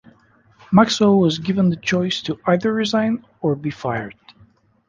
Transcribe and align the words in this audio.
Maxwell 0.71 1.19
was 1.19 1.37
given 1.37 1.69
the 1.69 1.75
choice 1.75 2.23
to 2.23 2.39
either 2.47 2.73
resign 2.73 3.23
or 3.39 3.53
be 3.55 3.69
fired. 3.69 4.15